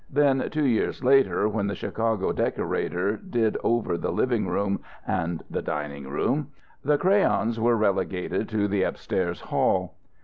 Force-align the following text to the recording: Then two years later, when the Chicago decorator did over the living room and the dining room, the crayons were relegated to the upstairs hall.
Then 0.09 0.49
two 0.49 0.65
years 0.65 1.03
later, 1.03 1.47
when 1.47 1.67
the 1.67 1.75
Chicago 1.75 2.31
decorator 2.31 3.17
did 3.17 3.55
over 3.63 3.99
the 3.99 4.11
living 4.11 4.47
room 4.47 4.79
and 5.05 5.43
the 5.47 5.61
dining 5.61 6.07
room, 6.09 6.47
the 6.83 6.97
crayons 6.97 7.59
were 7.59 7.77
relegated 7.77 8.49
to 8.49 8.67
the 8.67 8.81
upstairs 8.81 9.41
hall. 9.41 9.93